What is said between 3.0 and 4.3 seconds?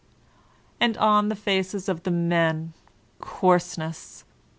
coarseness!